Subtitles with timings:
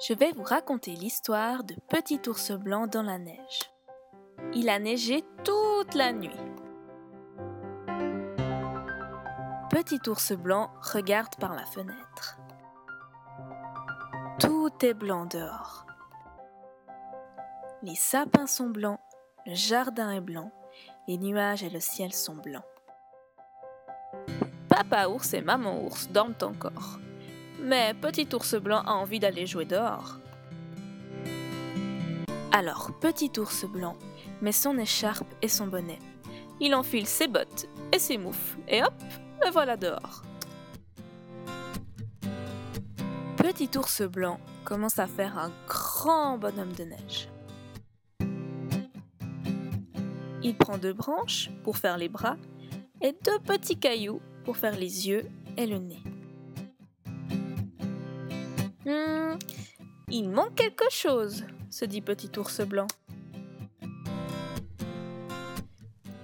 [0.00, 3.70] Je vais vous raconter l'histoire de Petit ours blanc dans la neige.
[4.52, 6.30] Il a neigé toute la nuit.
[9.70, 12.38] Petit ours blanc regarde par la fenêtre.
[14.40, 15.86] Tout est blanc dehors.
[17.82, 19.00] Les sapins sont blancs,
[19.46, 20.50] le jardin est blanc,
[21.06, 22.64] les nuages et le ciel sont blancs.
[24.68, 26.98] Papa ours et maman ours dorment encore.
[27.64, 30.18] Mais Petit ours blanc a envie d'aller jouer dehors.
[32.52, 33.96] Alors Petit ours blanc
[34.42, 35.98] met son écharpe et son bonnet.
[36.60, 38.92] Il enfile ses bottes et ses moufles et hop,
[39.42, 40.22] le voilà dehors.
[43.38, 47.28] Petit ours blanc commence à faire un grand bonhomme de neige.
[50.42, 52.36] Il prend deux branches pour faire les bras
[53.00, 55.24] et deux petits cailloux pour faire les yeux
[55.56, 56.02] et le nez.
[58.86, 59.38] Hmm,
[60.08, 62.86] il manque quelque chose, se dit Petit ours blanc.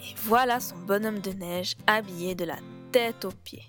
[0.00, 2.56] Et voilà son bonhomme de neige habillé de la
[2.90, 3.66] tête aux pieds.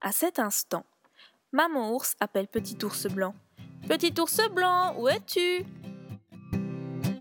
[0.00, 0.84] À cet instant,
[1.50, 3.34] Maman ours appelle Petit ours blanc.
[3.88, 5.64] Petit ours blanc, où es-tu?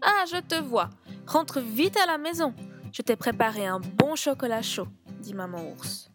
[0.01, 0.89] Ah, je te vois.
[1.25, 2.53] Rentre vite à la maison.
[2.91, 4.87] Je t'ai préparé un bon chocolat chaud,
[5.19, 6.12] dit Maman ours.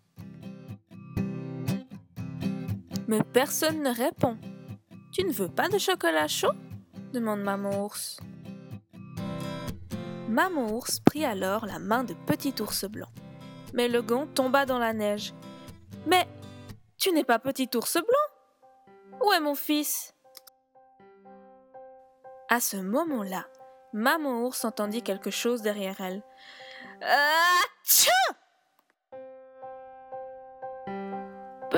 [3.08, 4.36] Mais personne ne répond.
[5.12, 6.52] Tu ne veux pas de chocolat chaud?
[7.14, 8.20] demande Maman ours.
[10.28, 13.08] Maman ours prit alors la main de Petit ours blanc.
[13.72, 15.32] Mais le gant tomba dans la neige.
[16.06, 16.28] Mais
[16.98, 19.24] tu n'es pas Petit ours blanc?
[19.24, 20.14] Où est mon fils?
[22.50, 23.46] À ce moment-là,
[23.94, 26.22] Maman ours entendit quelque chose derrière elle.
[27.02, 27.62] Ah,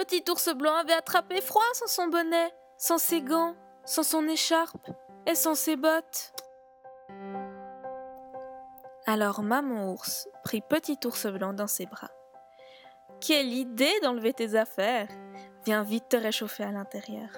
[0.00, 4.90] Petit ours blanc avait attrapé froid sans son bonnet, sans ses gants, sans son écharpe
[5.26, 6.32] et sans ses bottes.
[9.04, 12.10] Alors maman ours prit petit ours blanc dans ses bras.
[13.20, 15.08] Quelle idée d'enlever tes affaires
[15.66, 17.28] Viens vite te réchauffer à l'intérieur.